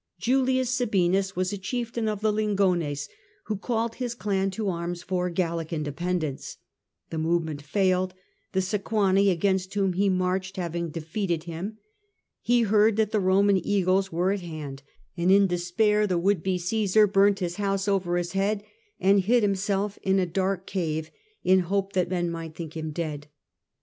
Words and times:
Julius 0.17 0.71
Sabinus 0.71 1.35
was 1.35 1.53
a 1.53 1.59
chieftain 1.59 2.07
of 2.07 2.21
the 2.21 2.33
Lingones 2.33 3.07
who 3.43 3.55
called 3.55 3.93
his 3.93 4.15
clan 4.15 4.49
to 4.49 4.67
arms 4.67 5.03
for 5.03 5.29
Gallic 5.29 5.71
independence. 5.71 6.57
The 7.11 7.19
move 7.19 7.43
ment 7.43 7.61
failed 7.61 8.15
the 8.51 8.61
Sequani 8.61 9.29
against 9.29 9.75
whom 9.75 9.93
he 9.93 10.09
the 10.09 10.13
Kuching 10.13 10.17
marched 10.17 10.57
having 10.57 10.89
defeated 10.89 11.43
him. 11.43 11.77
He 12.41 12.63
heard 12.63 12.95
that 12.95 13.11
the 13.11 13.19
Roman 13.19 13.63
eagles 13.63 14.11
were 14.11 14.31
at 14.31 14.41
hand, 14.41 14.81
and 15.15 15.31
in 15.31 15.45
despair 15.45 15.99
love, 15.99 16.09
the 16.09 16.17
would 16.17 16.41
be 16.41 16.57
Cmsar 16.57 17.05
burnt 17.13 17.37
his 17.37 17.57
house 17.57 17.87
over 17.87 18.17
his 18.17 18.31
head 18.31 18.63
and 18.99 19.19
hid 19.19 19.43
himself 19.43 19.99
in 20.01 20.17
a 20.17 20.25
dark 20.25 20.65
cave, 20.65 21.11
in 21.43 21.59
hope 21.59 21.93
that 21.93 22.09
men 22.09 22.31
might 22.31 22.55
think 22.55 22.75
him 22.75 22.89
dead. 22.89 23.27